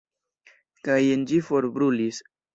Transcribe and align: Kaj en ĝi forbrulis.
Kaj 0.87 0.95
en 1.17 1.27
ĝi 1.33 1.43
forbrulis. 1.51 2.25